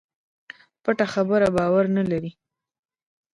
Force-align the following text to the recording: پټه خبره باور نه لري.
پټه 0.83 1.05
خبره 1.13 1.47
باور 1.57 1.85
نه 1.97 2.03
لري. 2.11 2.31